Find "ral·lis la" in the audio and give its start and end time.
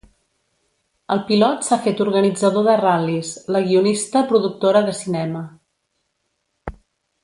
2.81-3.63